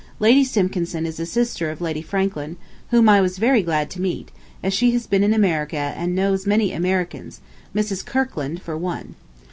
[0.19, 2.57] Lady Simpkinson is a sister of Lady Franklin,
[2.89, 4.31] whom I was very glad to meet,
[4.63, 7.39] as she has been in America and knows many Americans,
[7.75, 8.03] Mrs.
[8.03, 9.13] Kirkland for one.